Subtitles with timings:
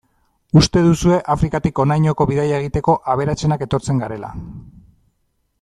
[0.61, 4.33] Uste duzue Afrikatik honainoko bidaia egiteko, aberatsenak etortzen garela.